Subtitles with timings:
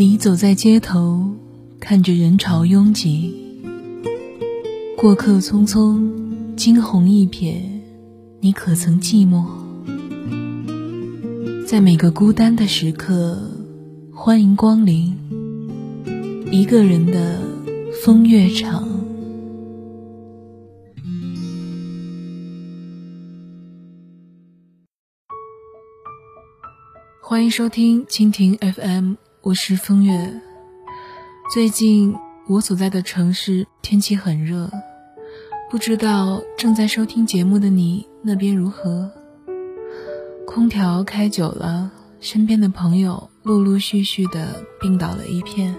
[0.00, 1.34] 你走在街头，
[1.80, 3.34] 看着人潮拥挤，
[4.96, 7.56] 过客匆匆，惊鸿一瞥，
[8.38, 9.44] 你可曾寂寞？
[11.66, 13.42] 在每个孤单的时刻，
[14.14, 15.16] 欢迎光临
[16.52, 17.40] 一个人的
[18.04, 18.86] 风月场。
[27.20, 30.40] 欢迎收听蜻蜓 FM，我是风月。
[31.54, 32.14] 最近
[32.48, 34.68] 我所在的城市天气很热，
[35.70, 39.10] 不知道正在收听节目的你那边如何？
[40.44, 45.74] 空调开久了，身边的朋友陆陆续续的病倒了一片。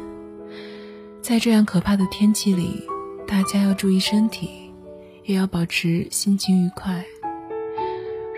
[1.21, 2.84] 在这样可怕的天气里，
[3.27, 4.49] 大家要注意身体，
[5.26, 7.05] 也要保持心情愉快。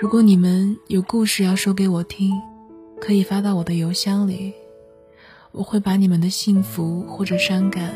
[0.01, 2.31] 如果你们有故事要说给我听。
[3.03, 4.53] 可以发到我的邮箱里，
[5.53, 7.91] 我会把你们的幸福或者伤感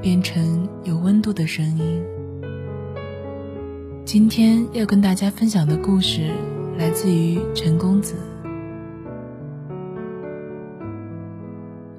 [0.00, 2.02] 变成有温度的声音。
[4.06, 6.30] 今天要跟大家分享的故事
[6.78, 8.14] 来自于陈公子。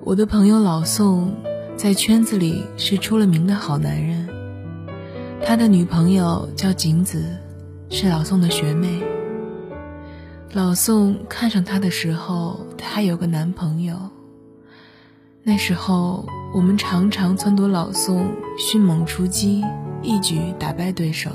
[0.02, 1.36] 我的朋友老宋
[1.78, 4.28] 在圈子里是出了名的好男人，
[5.45, 7.23] 他的女朋友叫景子，
[7.92, 9.04] 是老宋的学妹。
[10.52, 13.95] 老宋看上她的时候，她还有个男朋友。
[15.44, 19.64] 那时候，我们常常撺掇老宋迅猛出击，
[20.02, 21.30] 一举打败对手。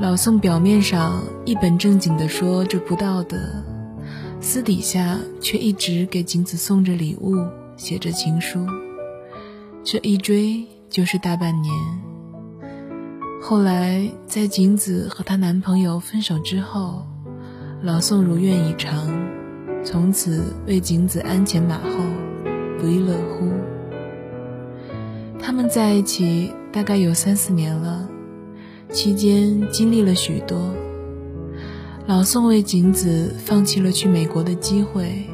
[0.00, 3.38] 老宋表面上一本正经地说这不道德，
[4.40, 7.36] 私底下却一直给景子送着礼物，
[7.76, 8.66] 写着情书。
[9.82, 11.74] 这一追就是大半年。
[13.40, 17.04] 后来，在景子和她男朋友分手之后，
[17.82, 19.10] 老宋如愿以偿，
[19.82, 21.90] 从此为景子鞍前马后，
[22.82, 23.48] 不亦乐乎。
[25.38, 28.08] 他们在一起大概有三四年了，
[28.90, 30.74] 期间经历了许多。
[32.06, 35.24] 老宋为景子放弃了去美国的机会，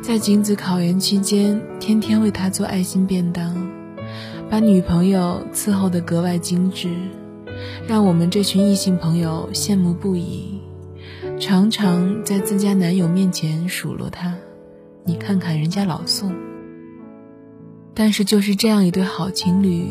[0.00, 3.56] 在景子考研期间，天天为她做爱心便当，
[4.48, 6.88] 把女朋友伺候得格外精致，
[7.88, 10.60] 让我们这群异性朋友羡慕不已。
[11.40, 14.32] 常常在自家男友面前数落他，
[15.04, 16.32] 你看看人家老宋。
[17.94, 19.86] 但是就是这样一对好情侣，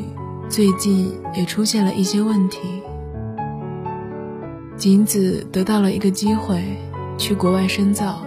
[0.50, 2.60] 最近也出现了一些问题。
[4.76, 6.64] 景子得到了一个机会，
[7.18, 8.26] 去国外深造，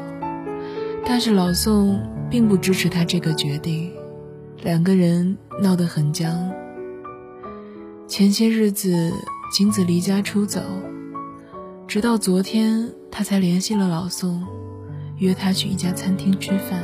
[1.04, 3.90] 但是老宋并不支持他这个决定，
[4.62, 6.52] 两个人闹得很僵。
[8.06, 9.12] 前些日子，
[9.52, 10.60] 景子离家出走。
[11.88, 14.42] 直到昨天，他才联系了老宋，
[15.18, 16.80] 约他去一家餐厅吃饭。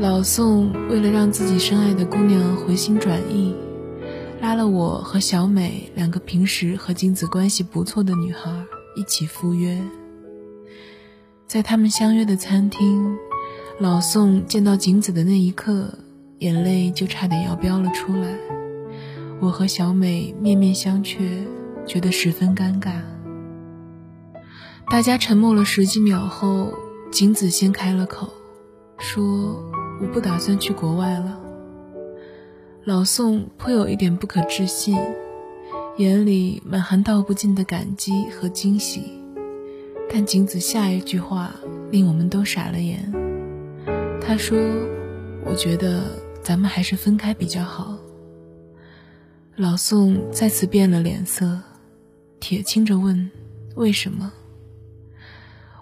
[0.00, 3.54] 老宋为了让自己深爱的姑娘回心转意，
[4.40, 8.50] 拉了我和小美两个平时和金子关系不错的女孩
[8.96, 9.80] 一起赴约。
[11.46, 13.16] 在他们相约的餐厅，
[13.78, 15.94] 老宋见到景子的那一刻，
[16.40, 18.36] 眼泪就差点要飙了出来。
[19.40, 21.18] 我和小美面面相觑，
[21.86, 22.94] 觉得十分尴尬。
[24.90, 26.74] 大家沉默了十几秒后，
[27.12, 28.32] 景子先开了口，
[28.98, 29.62] 说
[30.04, 31.40] ：“我不打算去国外了。”
[32.84, 34.94] 老宋颇有一点不可置信，
[35.96, 39.18] 眼里满含道不尽的感激和惊喜。
[40.10, 41.50] 但景子下一句话
[41.90, 43.10] 令我们都傻了眼。
[44.20, 44.58] 他说
[45.46, 46.02] ：“我觉得
[46.42, 47.96] 咱们还是分开比较好。”
[49.56, 51.58] 老宋再次变了脸色，
[52.38, 53.30] 铁青着问
[53.76, 54.30] ：“为什么？”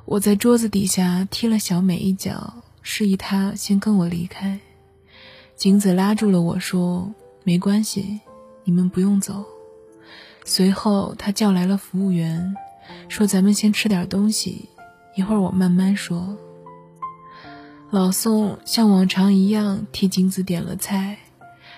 [0.07, 4.61] 我在桌子底下踢了小美一脚，示意他先跟我离开。
[5.57, 8.21] 景子拉住了我说：“没关系，
[8.65, 9.45] 你们不用走。”
[10.45, 12.55] 随后他叫来了服务员，
[13.09, 14.69] 说：“咱们先吃点东西，
[15.17, 16.37] 一会儿我慢慢说。”
[17.91, 21.19] 老宋像往常一样替景子点了菜，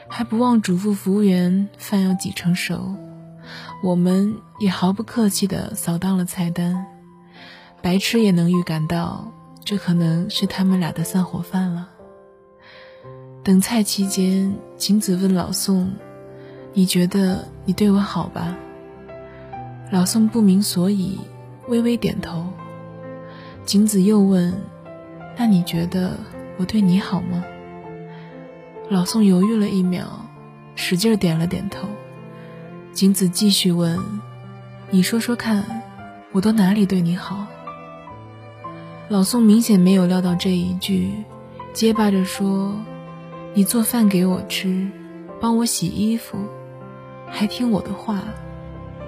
[0.08, 2.94] 还不忘嘱咐服务员饭要几成熟。
[3.82, 6.86] 我们也毫不客气地扫荡了菜单。
[7.82, 9.33] 白痴也能预感到，
[9.64, 11.88] 这可能是他们俩的散伙饭了。
[13.42, 15.92] 等菜期间，景子问老宋
[16.74, 18.56] ：“你觉得你对我好吧？”
[19.90, 21.18] 老宋不明所以，
[21.68, 22.46] 微微点头。
[23.64, 24.52] 景子又问
[25.38, 26.18] ：“那你觉得
[26.58, 27.42] 我对你好吗？”
[28.90, 30.26] 老宋犹豫了一秒，
[30.74, 31.88] 使劲点了点头。
[32.92, 33.98] 景子继续问
[34.90, 35.82] ：“你说说看，
[36.32, 37.46] 我都哪里对你好？”
[39.08, 41.12] 老宋明显没有料到这一句，
[41.74, 42.74] 结巴着说
[43.52, 44.88] ：“你做饭给我吃，
[45.42, 46.38] 帮我洗衣服，
[47.28, 48.22] 还听我的话，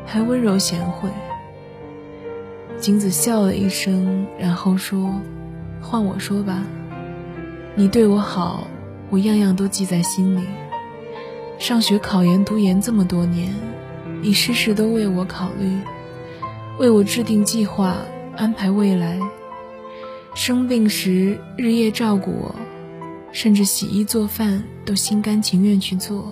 [0.04, 1.08] 还温柔贤惠。”
[2.78, 5.10] 景子笑了一声，然后说
[5.80, 6.62] ：“换我说吧，
[7.74, 8.64] 你对我好，
[9.08, 10.42] 我样样都记在心里。
[11.58, 13.54] 上学、考研、读研这么多年，
[14.20, 15.74] 你事事都为我考虑，
[16.78, 17.96] 为我制定计划，
[18.36, 19.18] 安排未来。
[20.36, 22.54] 生病时日夜照顾我，
[23.32, 26.30] 甚至洗衣做饭都心甘情愿去做。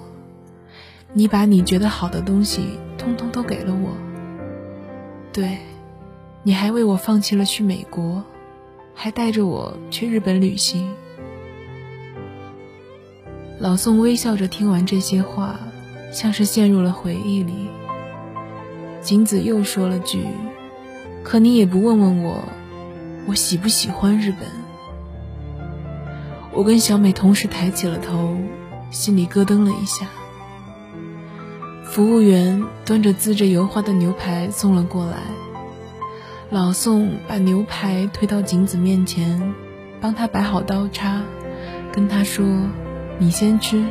[1.15, 2.61] 你把你觉得好的东西，
[2.99, 3.91] 通通都给了我。
[5.33, 5.57] 对。”
[6.47, 8.23] 你还为我放弃了去美国，
[8.95, 10.93] 还带着我去日本旅行。
[13.59, 15.59] 老宋微笑着听完这些话，
[16.13, 17.55] 像是陷入了回忆里。
[19.01, 20.23] 景子又说了句
[21.25, 22.45] ：“可你也不问问我，
[23.27, 24.49] 我喜不喜欢日本？”
[26.53, 28.37] 我跟小美同时抬起了头，
[28.91, 30.07] 心里咯噔了一下。
[31.85, 35.19] 服务员端着滋着油花的牛排送了过来。
[36.51, 39.55] 老宋把牛排推到景子面前，
[40.01, 41.23] 帮他摆好刀叉，
[41.93, 42.45] 跟他说
[43.19, 43.85] ：“你先吃，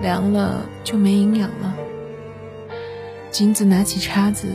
[0.00, 1.74] 凉了就没营养了。”
[3.30, 4.48] 景子拿起叉子，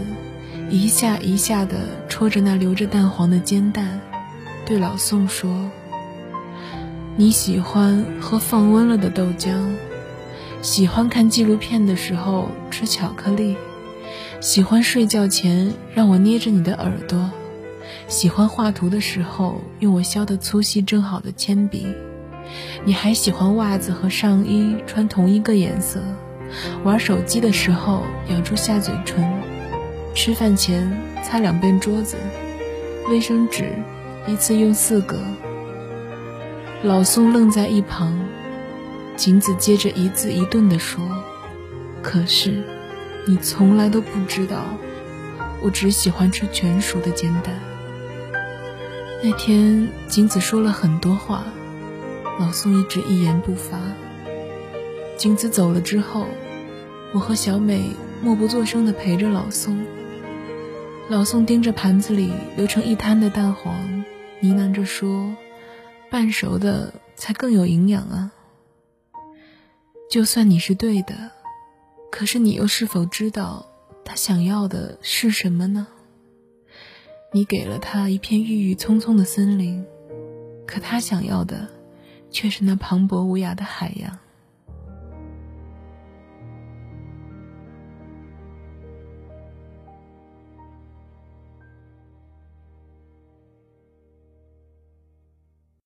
[0.69, 1.77] 一下一下地
[2.09, 4.01] 戳着那流着蛋黄的煎蛋，
[4.67, 5.71] 对老宋说
[7.15, 9.55] ：“你喜欢喝放温了的豆浆，
[10.61, 13.55] 喜欢看纪录片的时候吃巧克力。”
[14.41, 17.31] 喜欢睡觉前让我捏着你的耳朵，
[18.09, 21.87] 喜欢画图的时候用我削的粗细正好的铅笔，
[22.83, 26.01] 你还喜欢袜子和上衣穿同一个颜色，
[26.83, 29.25] 玩手机的时候咬住下嘴唇，
[30.13, 30.91] 吃饭前
[31.23, 32.17] 擦两遍桌子，
[33.09, 33.71] 卫生纸
[34.27, 35.17] 一次用四个。
[36.83, 38.19] 老宋愣在一旁，
[39.15, 41.03] 景子接着一字一顿地说
[42.03, 42.63] ：“可是。”
[43.29, 44.63] 你从来都不知道，
[45.61, 47.59] 我只喜欢吃全熟的煎蛋。
[49.21, 51.43] 那天，景子说了很多话，
[52.39, 53.77] 老宋一直一言不发。
[55.17, 56.25] 景子走了之后，
[57.13, 57.89] 我和小美
[58.23, 59.77] 默不作声地陪着老宋。
[61.09, 64.05] 老宋盯着盘子里流成一滩的蛋黄，
[64.39, 65.35] 呢喃着说
[66.09, 68.31] ：“半熟的才更有营养啊。”
[70.09, 71.31] 就算你是对的。
[72.09, 73.67] 可是你又是否知道
[74.05, 75.85] 他想要的是什么呢？
[77.33, 79.85] 你给了他一片郁郁葱葱的森林，
[80.65, 81.67] 可他想要的
[82.31, 84.17] 却是那磅礴无涯的海洋。